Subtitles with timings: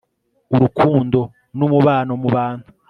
[0.55, 1.19] urukundo
[1.57, 2.65] n'umubano mu bantu